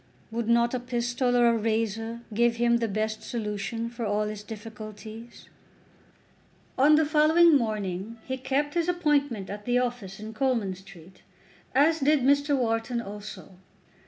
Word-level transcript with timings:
Would 0.31 0.47
not 0.49 0.73
a 0.73 0.79
pistol 0.79 1.37
or 1.37 1.45
a 1.47 1.55
razor 1.55 2.21
give 2.33 2.55
him 2.55 2.77
the 2.77 2.87
best 2.87 3.21
solution 3.21 3.87
for 3.87 4.03
all 4.03 4.23
his 4.23 4.41
difficulties? 4.41 5.47
On 6.75 6.95
the 6.95 7.05
following 7.05 7.55
morning 7.55 8.17
he 8.25 8.35
kept 8.37 8.73
his 8.73 8.89
appointment 8.89 9.47
at 9.47 9.65
the 9.65 9.77
office 9.77 10.19
in 10.19 10.33
Coleman 10.33 10.73
Street, 10.73 11.21
as 11.75 11.99
did 11.99 12.21
Mr. 12.21 12.57
Wharton 12.57 12.99
also. 12.99 13.51